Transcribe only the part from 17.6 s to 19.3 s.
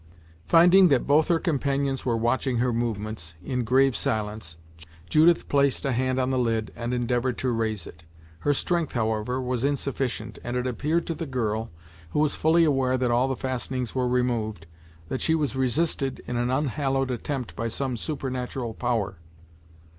some supernatural power.